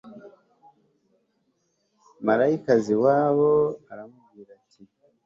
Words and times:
malayika 2.27 2.69
aza 2.77 2.91
iwabo 2.95 3.51
aramubwira 3.91 4.49
ati 4.59 4.81